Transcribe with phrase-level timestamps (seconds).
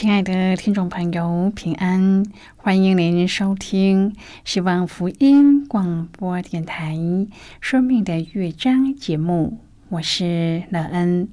[0.00, 2.24] 亲爱的听众朋友，平安！
[2.54, 6.94] 欢迎您收听希望福音广播电台
[7.60, 9.58] 《生命的乐章》节目。
[9.88, 11.28] 我是乐恩，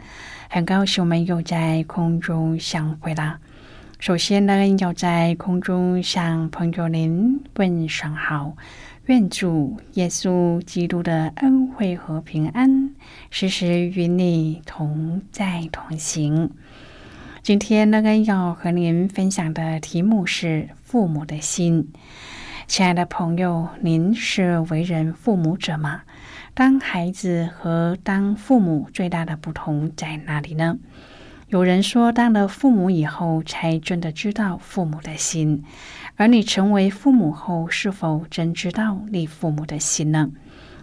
[0.50, 3.40] 很高兴我们又在空中相会啦。
[4.00, 8.56] 首先呢，要在空中向朋友您问声好，
[9.06, 12.96] 愿主耶稣基督的恩惠和平安
[13.30, 16.50] 时时与你同在同行。
[17.46, 21.94] 今天乐恩要和您分享的题目是父母的心。
[22.66, 26.02] 亲爱的朋友，您是为人父母者吗？
[26.56, 30.80] 当孩子和当父母最大的不同在哪里呢？
[31.50, 35.60] 有人说，当了父母以后，才真的知道父母的心；
[36.16, 40.32] 而你成为父母后，是否真知道你父母的心呢？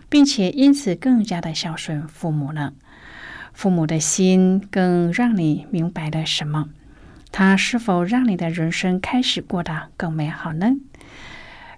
[0.09, 2.73] 并且因此更加的孝顺父母呢？
[3.53, 6.69] 父母的心更让你明白了什么？
[7.31, 10.73] 他是否让你的人生开始过得更美好呢？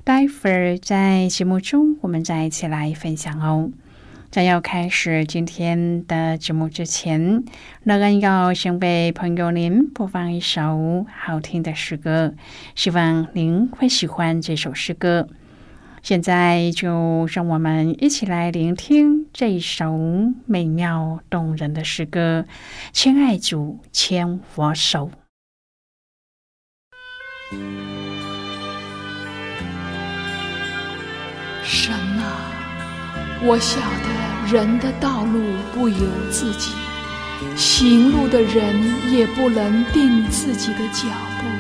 [0.03, 3.71] 待会儿在节目中，我们再一起来分享哦。
[4.31, 7.45] 在要开始今天的节目之前，
[7.85, 12.35] 乐恩要先为朋友您播放一首好听的诗歌，
[12.75, 15.29] 希望您会喜欢这首诗歌。
[16.05, 19.99] 现在就让我们一起来聆听这首
[20.45, 22.45] 美妙动人的诗歌。
[22.93, 25.11] 亲爱主，牵我手。
[31.63, 34.55] 神啊，我晓得。
[34.55, 35.41] 人的道路
[35.73, 36.71] 不由自己，
[37.57, 41.09] 行路的人也不能定自己的脚
[41.41, 41.54] 步。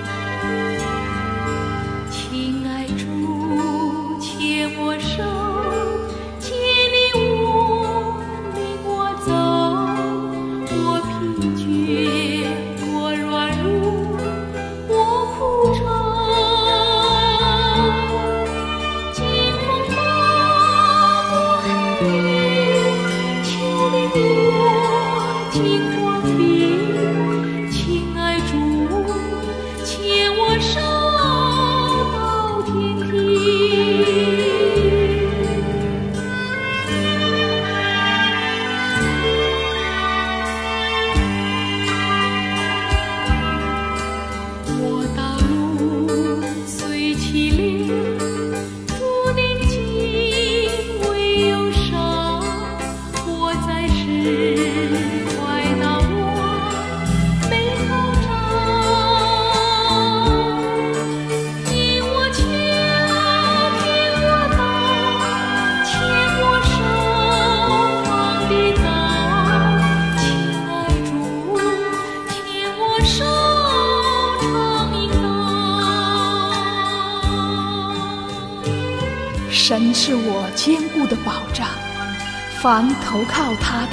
[82.64, 83.92] 凡投靠他的，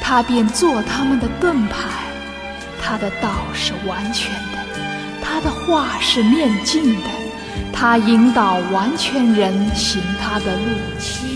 [0.00, 1.76] 他便做他们的盾牌。
[2.82, 4.58] 他的道是完全的，
[5.22, 7.06] 他的话是面镜的，
[7.72, 11.29] 他引导完全人行他的路。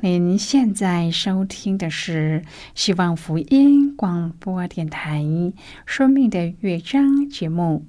[0.00, 2.42] 您现在收听的是
[2.74, 5.22] 希望福音广播电台
[5.86, 7.86] 《生命的乐章》节目。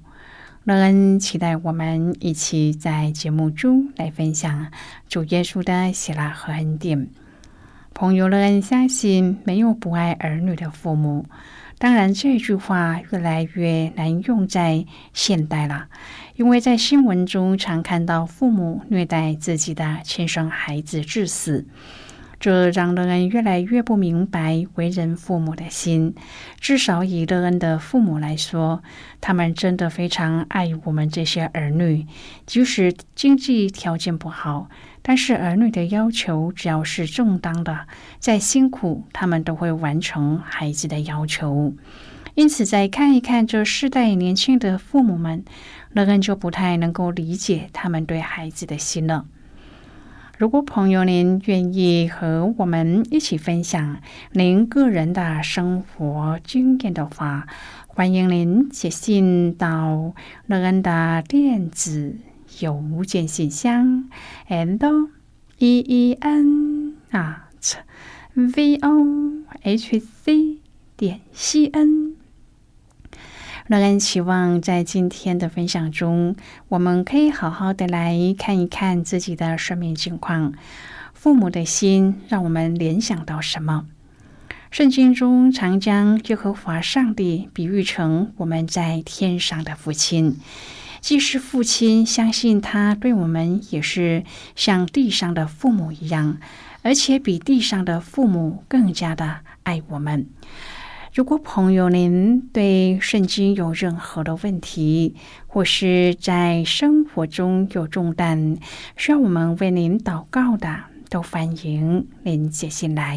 [0.64, 4.72] 乐恩期待我们一起在节目中来分享
[5.08, 7.08] 主耶稣的喜乐和恩典。
[7.92, 11.26] 朋友，乐恩相信没有不爱儿女的父母。
[11.78, 15.88] 当然，这句话越来越难用在现代了，
[16.36, 21.66] 因为在新闻中常看到父母虐待自己的亲生孩子致死。
[22.38, 26.14] 这让乐恩越来越不明白为人父母的心。
[26.60, 28.82] 至少以乐恩的父母来说，
[29.22, 32.06] 他们真的非常爱我们这些儿女，
[32.44, 34.68] 即使经济条件不好，
[35.08, 37.86] 但是儿女的要求只要是正当的，
[38.18, 41.72] 再辛苦，他们都会完成孩子的要求。
[42.34, 45.44] 因此，再看一看这世代年轻的父母们，
[45.92, 49.26] 乐恩就不太能够理解他们对孩子的心了。
[50.38, 54.00] 如果朋友您愿意和我们一起分享
[54.32, 57.46] 您个人的生活经验的话，
[57.86, 60.14] 欢迎您写信到
[60.46, 62.16] 乐恩的电子
[62.60, 64.08] 邮件信箱
[64.48, 65.08] ，and
[65.58, 67.76] e e n at
[68.34, 70.58] v o h c
[70.96, 72.14] 点 c n。
[73.66, 76.36] 让人期望在今天的分享中，
[76.68, 80.54] 我们可以好好的来看一看自己的生命情况。
[81.12, 83.86] 父母的心让我们联想到什么？
[84.70, 90.36] 圣经中常将耶和华上帝比喻成我们在天上的父亲，
[91.06, 94.24] 既是父亲，相信他对我们也是
[94.56, 96.38] 像地上的父母一样，
[96.82, 100.26] 而且比地上的父母更加的爱我们。
[101.14, 105.14] 如果朋友您对圣经有任何的问题，
[105.46, 108.56] 或是在生活中有重担
[108.96, 110.76] 需要我们为您祷告的，
[111.08, 113.16] 都欢迎您写信来。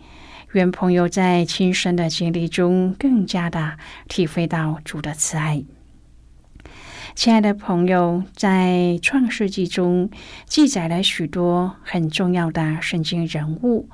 [0.53, 3.77] 愿朋友在亲身的经历中更加的
[4.07, 5.63] 体会到主的慈爱。
[7.15, 10.09] 亲爱的朋友，在创世纪中
[10.45, 13.89] 记载了许多很重要的圣经人物，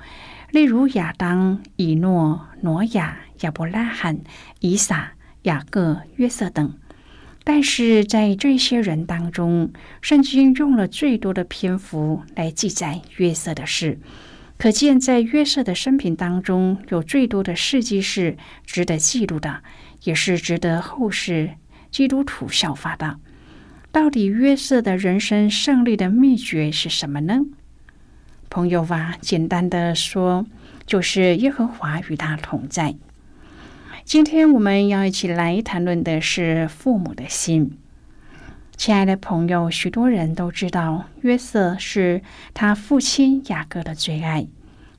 [0.51, 3.19] 例如亚当、以诺、挪亚。
[3.41, 4.21] 亚伯拉罕、
[4.61, 5.11] 以撒、
[5.43, 6.73] 雅各、约瑟等，
[7.43, 9.71] 但是在这些人当中，
[10.01, 13.99] 圣经用了最多的篇幅来记载约瑟的事，
[14.57, 19.61] 可见在约瑟的生平当中，有最多的事迹是值得记录的，
[20.03, 21.51] 也是值得后世
[21.91, 23.19] 基督徒效法的。
[23.91, 27.41] 到底约瑟的人生胜利的秘诀是什么呢？
[28.49, 30.45] 朋友啊，简单的说，
[30.85, 32.95] 就是耶和华与他同在。
[34.03, 37.77] 今天我们要一起来谈论的是父母的心。
[38.75, 42.21] 亲爱的朋友，许多人都知道约瑟是
[42.53, 44.47] 他父亲雅各的最爱。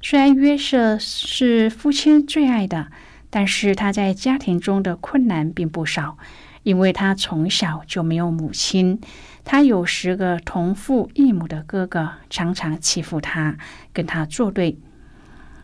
[0.01, 2.89] 虽然约瑟是父亲最爱的，
[3.31, 6.19] 但是他在家庭中的困难并不少，
[6.63, 9.01] 因为他从小就没有母亲。
[9.45, 13.57] 他有十个同父异母的哥哥，常常欺负他，
[13.93, 14.79] 跟他作对。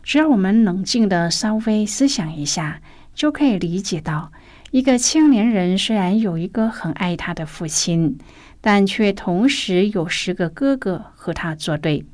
[0.03, 2.81] 只要我们冷静的稍微思想一下。
[3.15, 4.33] 就可以理解到，
[4.71, 8.17] 一个青年人虽然有一个很爱他的父亲，
[8.59, 12.05] 但却同时有十个哥哥和他作对。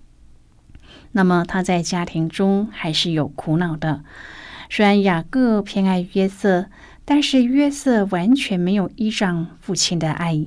[1.12, 4.03] 那么他在家庭中还是有苦恼的。
[4.70, 6.68] 虽然雅各偏爱约瑟，
[7.03, 10.46] 但是约瑟完全没有依仗父亲的爱，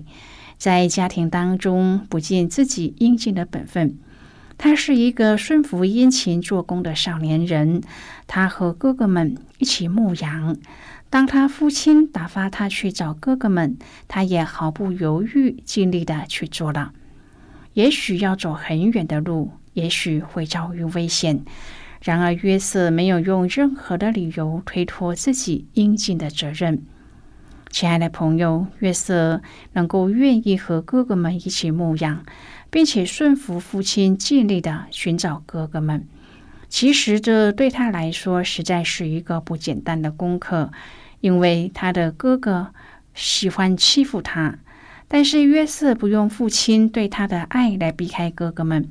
[0.57, 3.99] 在家庭当中不尽自己应尽的本分。
[4.57, 7.83] 他是一个顺服殷勤做工的少年人。
[8.27, 10.57] 他和哥哥们一起牧羊。
[11.11, 13.77] 当他父亲打发他去找哥哥们，
[14.09, 16.93] 他也毫不犹豫、尽力的去做了。
[17.75, 21.45] 也许要走很远的路，也许会遭遇危险。
[22.03, 26.83] 然而约瑟没有用任何的理由推脱自己应尽的责任。
[27.71, 32.25] 亲爱的朋友，约瑟能够愿意和哥哥们一起牧羊。
[32.75, 36.09] 并且顺服父亲，尽力的寻找哥哥们。
[36.69, 40.73] 其实这对他来说实在是一个不简单的功课，
[41.21, 42.75] 因为他的哥哥
[43.15, 44.59] 喜欢欺负他。
[45.07, 48.89] 但是约瑟不用父亲对他的爱来避开哥哥们，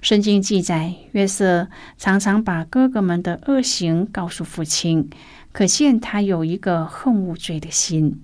[0.00, 5.10] 圣经记载，约瑟常常把哥哥们的恶行告诉父亲，
[5.50, 8.22] 可见他有一个恨恶罪的心。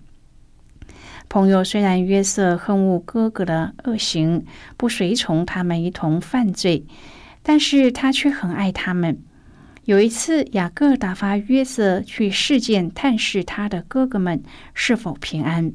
[1.28, 4.44] 朋友虽然约瑟恨恶哥哥的恶行，
[4.76, 6.86] 不随从他们一同犯罪，
[7.42, 9.18] 但是他却很爱他们。
[9.84, 14.42] 有一次，雅各打发约瑟去事件探视他的哥哥们
[14.74, 15.72] 是否平安。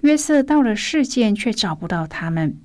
[0.00, 2.56] 约瑟到了事件，却找不到他们。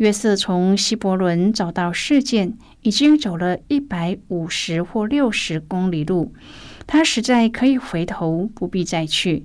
[0.00, 6.32] 约瑟从希伯伦找到事件，已经走了一百五十或六十公里路，
[6.86, 9.44] 他实在可以回头，不必再去。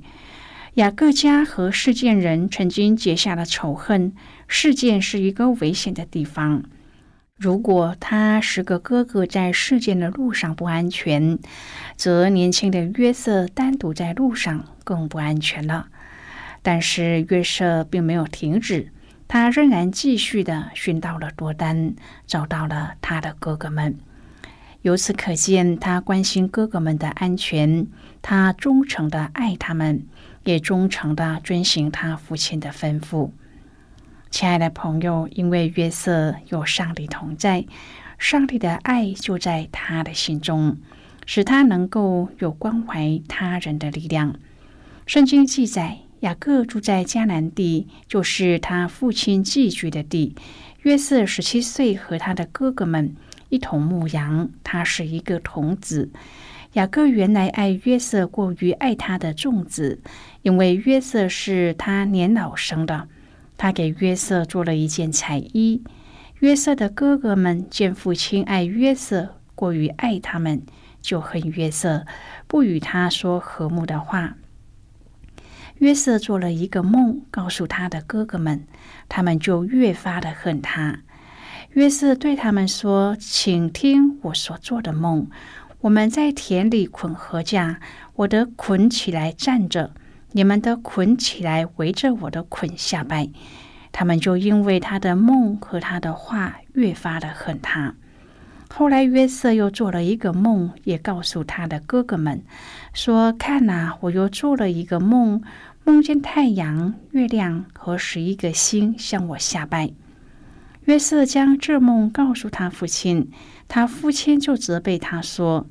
[0.76, 4.14] 雅各家和事件人曾经结下了仇恨，
[4.48, 6.64] 事件是一个危险的地方。
[7.38, 11.38] 如果他十个哥哥在事件的路上不安全，
[11.98, 15.88] 则年轻的约瑟单独在路上更不安全了。
[16.62, 18.94] 但是约瑟并没有停止。
[19.28, 21.96] 他仍然继续的寻到了多丹，
[22.28, 23.98] 找到了他的哥哥们。
[24.84, 27.88] 由此可见，他关心哥哥们的安全，
[28.22, 30.06] 他忠诚的爱他们，
[30.44, 33.32] 也忠诚的遵行他父亲的吩咐。
[34.30, 37.66] 亲爱的朋友，因为约瑟有上帝同在，
[38.20, 40.78] 上帝的爱就在他的心中，
[41.26, 44.36] 使他能够有关怀他人的力量。
[45.08, 46.05] 圣经记载。
[46.26, 50.36] 雅各住在迦南地，就是他父亲寄居的地。
[50.82, 53.16] 约瑟十七岁，和他的哥哥们
[53.50, 54.50] 一同牧羊。
[54.64, 56.10] 他是一个童子。
[56.74, 60.02] 雅各原来爱约瑟过于爱他的众子，
[60.42, 63.08] 因为约瑟是他年老生的。
[63.56, 65.84] 他给约瑟做了一件彩衣。
[66.40, 70.64] 约瑟的哥哥们见父亲爱约瑟过于爱他们，
[71.04, 72.08] 就恨约瑟，
[72.48, 74.38] 不与他说和睦的话。
[75.80, 78.66] 约瑟做了一个梦，告诉他的哥哥们，
[79.10, 81.02] 他们就越发的恨他。
[81.74, 85.28] 约瑟对他们说：“请听我所做的梦。
[85.82, 87.82] 我们在田里捆禾架，
[88.16, 89.92] 我的捆起来站着，
[90.32, 93.28] 你们的捆起来围着我的捆下拜。
[93.92, 97.96] 他们就因为他的梦和他的话，越发的恨他。”
[98.78, 102.44] 后来，约瑟又做了一个梦，也告诉他的哥哥们
[102.94, 105.42] 说：“看呐，我又做了一个梦，
[105.86, 109.92] 梦见太阳、月亮和十一个星向我下拜。”
[110.84, 113.32] 约瑟将这梦告诉他父亲，
[113.70, 115.68] 他父亲就责备他说：“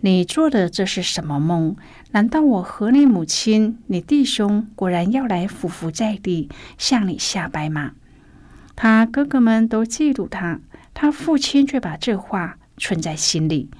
[0.00, 1.74] 你做的这是什么梦？
[2.10, 7.92] 难道我和你母亲、你弟兄果然要来匍匐在地向你下拜吗？”
[8.76, 10.60] 他哥哥们都嫉妒他。
[10.94, 13.70] 他父亲却把这话存在心里。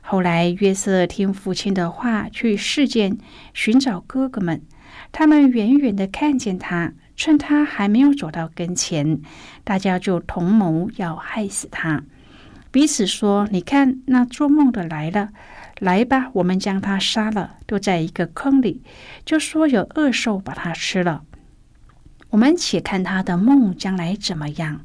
[0.00, 3.18] 后来，约瑟听父亲的话，去事件
[3.54, 4.62] 寻找哥哥们。
[5.12, 9.20] 他们远远的看见他，趁他还没有走到跟前，
[9.62, 12.02] 大家就同谋要害死他。
[12.70, 15.28] 彼此说：“你看，那做梦的来了，
[15.78, 18.82] 来吧，我们将他杀了，丢在一个坑里，
[19.24, 21.22] 就说有恶兽把他吃了。
[22.30, 24.80] 我们且看他的梦将来怎么样。”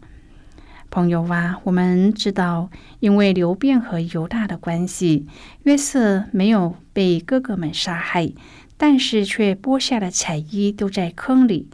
[0.89, 5.27] 朋友啊，我们知道，因为刘辩和犹大的关系，
[5.63, 8.31] 约瑟没有被哥哥们杀害，
[8.77, 11.67] 但是却剥下了彩衣丢在坑里。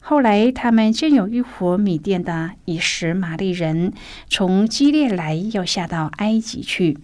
[0.00, 3.92] 后来，他们见有一伙米甸的以实玛利人
[4.28, 6.98] 从基列来，要下到埃及去，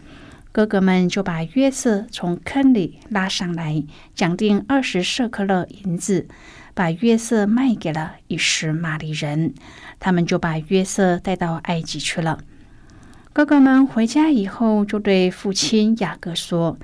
[0.52, 3.82] 哥哥们就把约瑟从坑里拉上来，
[4.14, 6.26] 讲定二十舍克勒银子。
[6.80, 9.52] 把约瑟卖给了一时玛利人，
[9.98, 12.38] 他们就把约瑟带到埃及去了。
[13.34, 16.78] 哥哥们回家以后，就对父亲雅各说：“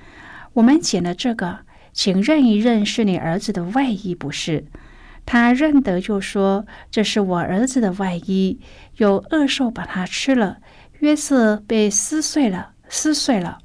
[0.53, 1.61] 我们捡了这个，
[1.95, 4.67] 请认一认是你儿子的外衣，不是？”
[5.25, 8.61] 他认得，就说：“这是我儿子的外衣，
[8.99, 10.59] 有恶兽把它吃了。”
[11.00, 13.57] 约瑟被撕碎了，撕碎了。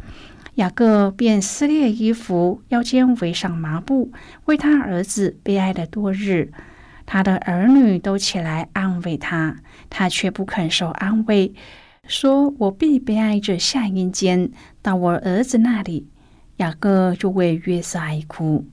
[0.56, 4.12] 雅各便撕裂衣服，腰间围上麻布，
[4.46, 6.52] 为他儿子悲哀了多日。
[7.06, 9.58] 他的儿女都起来安慰他，
[9.90, 11.54] 他却不肯受安慰，
[12.06, 16.08] 说：“我必悲哀着下阴间，到我儿子那里。”
[16.58, 18.66] 雅各就为约瑟哀哭。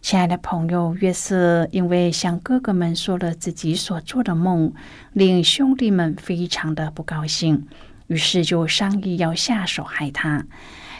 [0.00, 4.72] 亲爱的朋友，约瑟因为向哥哥们说了自己所做的梦，
[5.12, 7.66] 令兄弟们非常的不高兴。
[8.06, 10.46] 于是就商议要下手害他。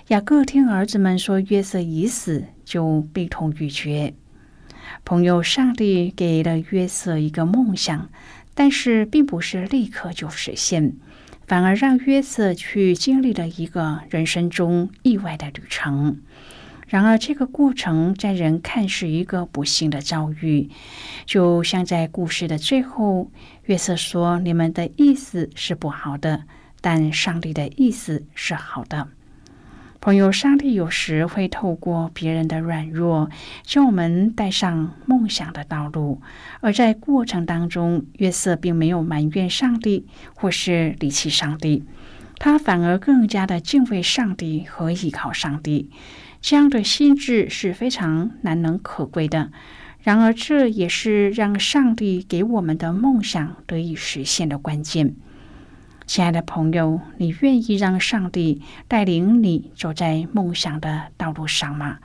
[0.08, 4.14] 雅各听儿子们说约瑟已死，就悲痛欲绝。
[5.04, 8.08] 朋友，上帝给了约瑟一个梦想，
[8.54, 10.94] 但是并不是立刻就实现，
[11.46, 16.20] 反而让约瑟去经历了一个人生中意外的旅程。
[16.86, 20.70] 然而，这个过程在人看是一个不幸的遭遇，
[21.25, 23.32] 就像在故事的最后，
[23.64, 26.44] 约瑟说：“你们的意思是不好的，
[26.80, 29.09] 但上帝的意思是好的。”
[29.99, 33.28] 朋友，上帝有时会透过别人的软弱，
[33.64, 36.21] 将我们带上梦想的道路。
[36.61, 40.06] 而在过程当中，约瑟并没有埋怨上帝，
[40.37, 41.83] 或是离弃上帝，
[42.38, 45.90] 他反而更加的敬畏上帝和依靠上帝。
[46.40, 49.50] 这样的心智是非常难能可贵的。
[50.02, 55.16] 然而，这也是让上帝给我们的梦想得以实现的关键。
[56.06, 61.98] 亲爱的朋友，你愿意让上帝带领你走在梦想的道路上吗？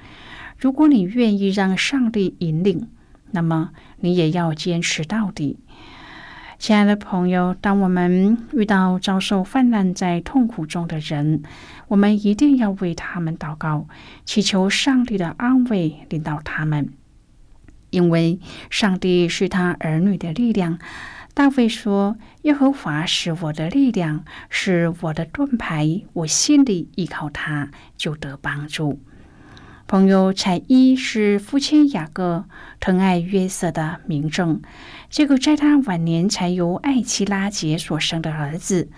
[0.57, 2.87] 如果你愿意让上帝引领，
[3.29, 5.59] 那么你也要坚持到底。
[6.57, 11.43] 亲爱的朋友，当我们遇到遭受泛滥在痛苦中的人，
[11.87, 13.87] 我们一定要为他们祷告，
[14.25, 16.91] 祈求上帝的安慰领导他们，
[17.91, 18.39] 因为
[18.71, 20.79] 上帝是他儿女的力量。
[21.33, 28.99] 大卫说：“耶和华是我的力量，是我的盾牌，我心里依靠他，就得帮助。”
[29.87, 32.45] 朋友，彩衣是父亲雅各
[32.79, 34.61] 疼爱约瑟的明证。
[35.09, 38.89] 结果在他晚年才由艾奇拉杰所生的儿子。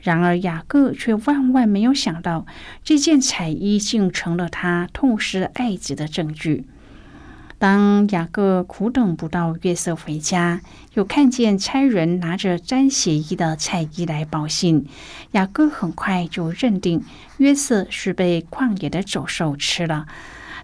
[0.00, 2.46] 然而雅各却万万没有想到，
[2.82, 6.66] 这件彩衣竟成了他痛失爱子的证据。
[7.60, 10.62] 当雅各苦等不到约瑟回家，
[10.94, 14.86] 又看见差人拿着沾血衣的菜衣来报信，
[15.32, 17.04] 雅各很快就认定
[17.36, 20.06] 约瑟是被旷野的走兽吃了。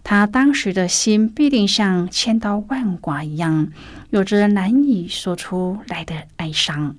[0.04, 3.68] 他当时的心必定像千刀万剐一样，
[4.08, 6.96] 有着难以说出来的哀伤。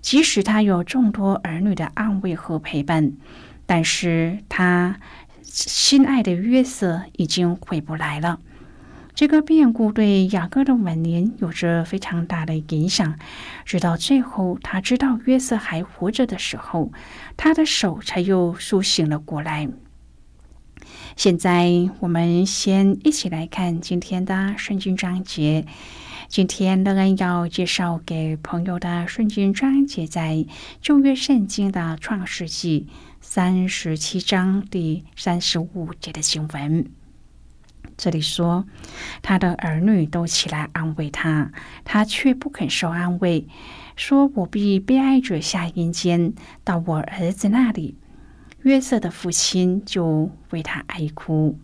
[0.00, 3.12] 即使他有众多儿女的安慰和陪伴，
[3.64, 4.96] 但是他
[5.44, 8.40] 心爱的约瑟已经回不来了。
[9.16, 13.18] 这个变故对雅各的晚年有着非常大的影响，
[13.64, 16.92] 直到最后他知道约瑟还活着的时候，
[17.34, 19.70] 他的手才又苏醒了过来。
[21.16, 25.64] 现在我们先一起来看今天的圣经章节。
[26.28, 30.44] 今天乐恩要介绍给朋友的圣经章节，在
[30.82, 32.86] 旧约圣经的创世纪
[33.22, 36.84] 三十七章第三十五节的经文。
[37.96, 38.66] 这里说，
[39.22, 41.50] 他的儿女都起来安慰他，
[41.84, 43.46] 他却不肯受安慰，
[43.96, 47.96] 说：“我必被爱者下阴间，到我儿子那里。”
[48.62, 51.58] 约瑟的父亲就为他哀哭。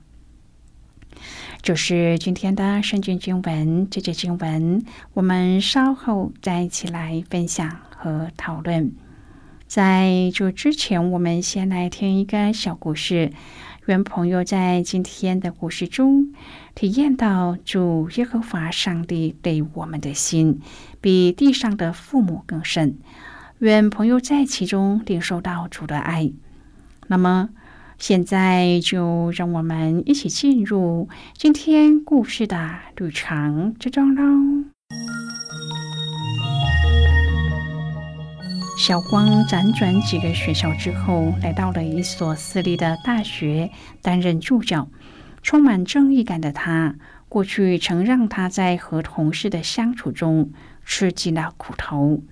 [1.60, 8.92] 就是今天的圣经经文，这节经文我们稍后再一起来分享和讨论。
[9.66, 13.32] 在这之前，我们先来听一个小故事。
[13.86, 16.32] 愿朋友在今天的故事中
[16.76, 20.60] 体验到主耶和华上帝对我们的心
[21.00, 22.96] 比地上的父母更深。
[23.58, 26.32] 愿朋友在其中领受到主的爱。
[27.08, 27.48] 那么，
[27.98, 34.22] 现在就让我们一起进入今天故事的旅程之中喽。
[38.84, 43.70] 小光辗转几个学校之后，来到了一所私立的大学
[44.02, 44.88] 担任助教。
[45.40, 46.96] 充满正义感的他，
[47.28, 50.50] 过去曾让他在和同事的相处中
[50.84, 52.24] 吃尽了苦头。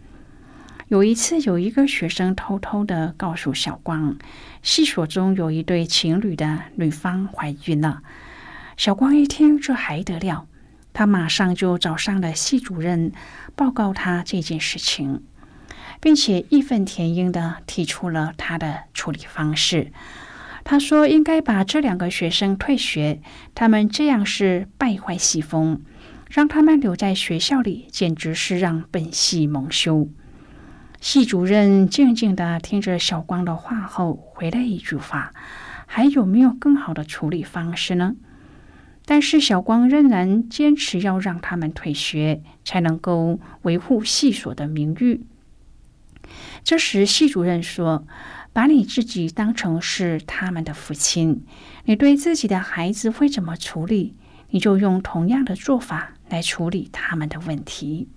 [0.88, 4.18] 有一次，有一个学生偷偷的告诉小光，
[4.60, 8.02] 系所中有一对情侣的女方怀孕了。
[8.76, 10.48] 小光一听，这还得了？
[10.92, 13.12] 他马上就找上了系主任，
[13.54, 15.22] 报告他这件事情。
[16.00, 19.92] 并且义愤填膺的提出了他的处理方式。
[20.64, 23.20] 他说：“应该把这两个学生退学，
[23.54, 25.80] 他们这样是败坏系风，
[26.28, 30.08] 让他们留在学校里，简直是让本系蒙羞。”
[31.00, 35.32] 系主任静静的听着小光的话后，回了一句话
[35.86, 38.16] ：“还有没有更好的处理方式呢？”
[39.06, 45.22] 但是小光仍然坚持要让他们退学，才能够维护系所的名誉。
[46.62, 48.06] 这时，系主任说
[48.52, 51.44] ：“把你自己当成是他们的父亲，
[51.84, 54.14] 你对自己的孩子会怎么处理，
[54.50, 58.08] 你就用同样的做法来处理他们的问题。”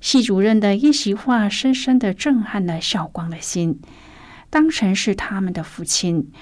[0.00, 3.80] 系主任的一席话深深的震撼了小光的心。
[4.48, 6.32] 当成是他们的父亲，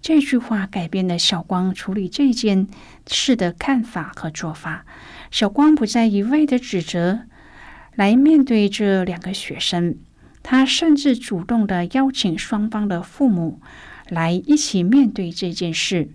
[0.00, 2.68] 这句话改变了小光处理这件
[3.08, 4.84] 事的看法和做法。
[5.32, 7.22] 小光不再一味的指责，
[7.96, 9.98] 来面对这两个学生。
[10.48, 13.60] 他甚至主动的邀请双方的父母
[14.08, 16.10] 来一起面对这件事。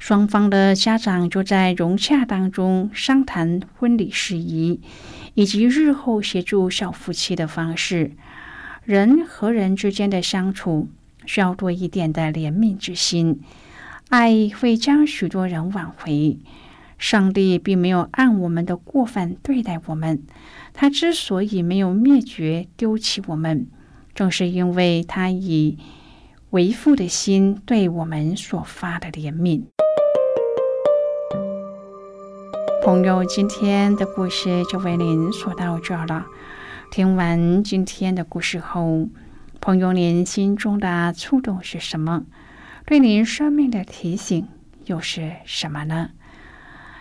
[0.00, 4.80] 双方的家长就在融洽当中商谈婚礼事宜，
[5.34, 8.10] 以及日后协助小夫妻的方式。
[8.82, 10.88] 人和人之间的相处
[11.24, 13.40] 需要多一点的怜悯之心，
[14.08, 16.40] 爱会将许多人挽回。
[16.98, 20.22] 上帝并没有按我们的过犯对待我们，
[20.78, 23.66] 他之所以没有灭绝、丢弃我们，
[24.14, 25.78] 正是因为他以
[26.50, 29.62] 为父的心对我们所发的怜悯。
[32.84, 36.26] 朋友，今天的故事就为您说到这儿了。
[36.90, 39.08] 听完今天的故事后，
[39.62, 42.26] 朋友您心中的触动是什么？
[42.84, 44.46] 对您生命的提醒
[44.84, 46.10] 又是什么呢？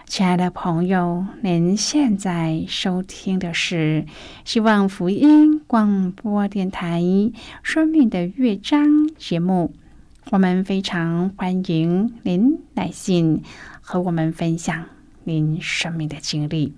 [0.07, 4.05] 亲爱的朋友，您现在收听的是
[4.45, 7.01] 希望福音广播电台
[7.63, 8.87] 《生命的乐章》
[9.17, 9.73] 节目。
[10.29, 13.43] 我们非常欢迎您来信
[13.81, 14.85] 和我们分享。
[15.23, 16.73] 您生命的经历。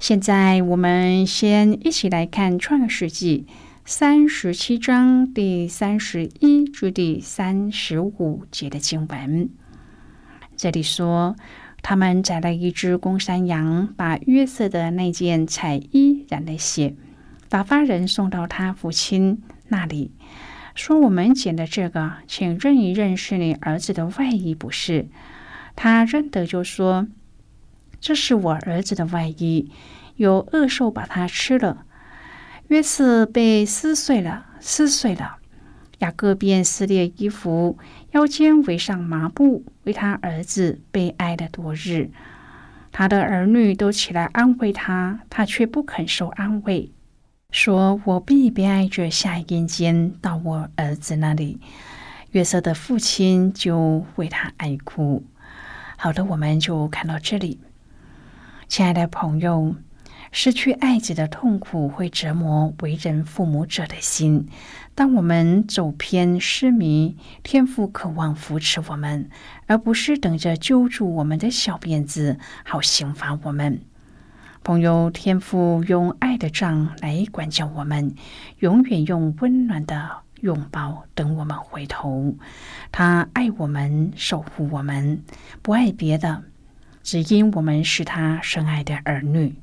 [0.00, 3.46] 现在，我们先一起来看《创世纪》
[3.84, 9.48] 三十七章第三十一至第三十五节的经文。
[10.56, 11.36] 这里说，
[11.82, 16.94] 他们宰了一只公山羊，把约瑟的那件彩衣染了血，
[17.48, 20.12] 打发人送到他父亲那里，
[20.74, 25.08] 说：“我们捡的这个，请认一认是你儿子的外衣，不是？”
[25.74, 27.06] 他认得，就说
[28.00, 29.70] ：“这是我儿子的外衣，
[30.16, 31.84] 有恶兽把它吃了。”
[32.68, 35.37] 约瑟被撕碎了，撕碎了。
[35.98, 37.76] 雅各便撕裂衣服，
[38.12, 42.10] 腰间围上麻布，为他儿子悲哀了多日。
[42.92, 46.90] 他的儿女都起来安慰他，他却不肯受安慰，
[47.50, 51.60] 说：“我必悲哀着下阴间到我儿子那里。”
[52.32, 55.24] 约瑟的父亲就为他哀哭。
[55.96, 57.58] 好的，我们就看到这里。
[58.68, 59.74] 亲爱的朋友，
[60.30, 64.46] 失去爱子的痛苦会折磨为人父母者的心。
[64.94, 69.30] 当我们走偏失迷，天父渴望扶持我们，
[69.66, 73.80] 而不是等着揪住我们的小辫子，好刑罚我们。
[74.64, 78.14] 朋友，天父用爱的杖来管教我们，
[78.58, 80.10] 永远用温暖的。
[80.40, 82.32] 拥抱，等我们回头。
[82.92, 85.20] 他爱我们，守护我们，
[85.62, 86.44] 不爱别的，
[87.02, 89.56] 只因我们是他深爱的儿女。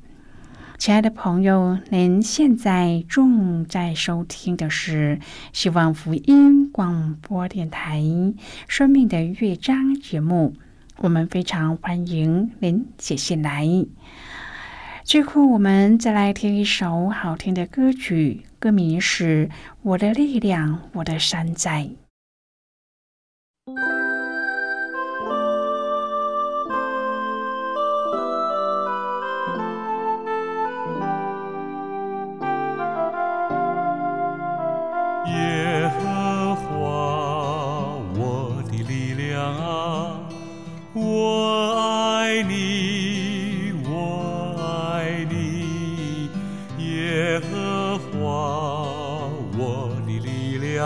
[0.78, 5.18] 亲爱的朋友，您现在正在收听的是
[5.52, 7.98] 希望福音广播电台
[8.68, 10.54] 《生命的乐章》节目。
[10.98, 13.66] 我们非常欢迎您写信来。
[15.02, 19.48] 最后，我们再来听一首好听的歌曲，歌名是
[19.82, 21.88] 《我的力量，我的山寨》。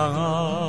[0.08, 0.59] 是我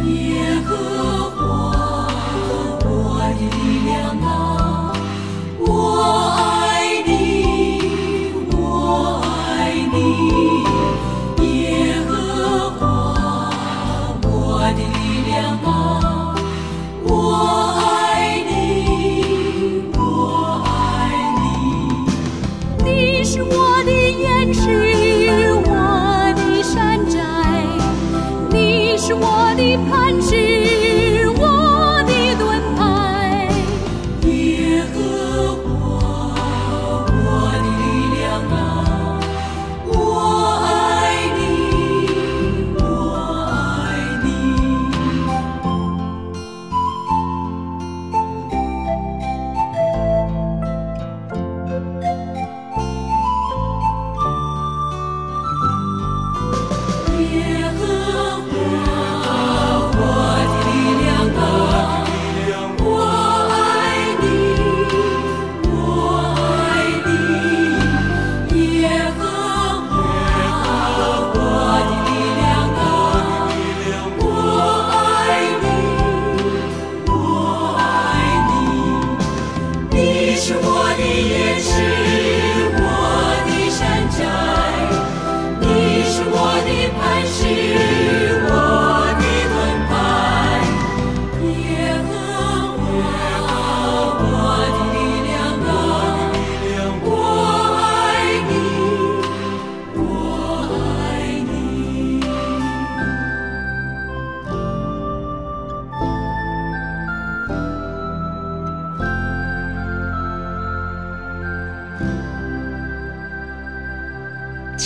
[0.00, 0.37] 的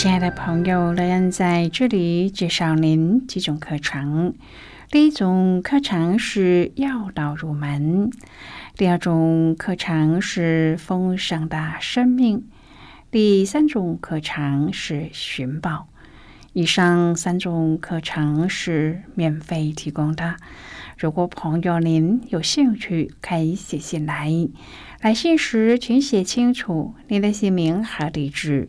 [0.03, 4.35] 亲爱的朋友，乐恩在这里介绍您几种课程。
[4.91, 8.11] 第一种课程是要道入门，
[8.77, 12.49] 第二种课程是丰盛的生命，
[13.12, 15.87] 第三种课程是寻宝。
[16.53, 20.35] 以上三种课程是免费提供的。
[20.99, 24.33] 如果朋友您有兴趣，可以写信来。
[25.01, 28.69] 来信时请写清楚您的姓名和地址。